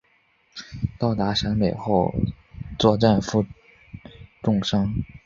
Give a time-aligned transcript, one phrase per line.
[0.97, 2.11] 到达陕北后
[2.79, 3.45] 作战负
[4.41, 4.91] 重伤。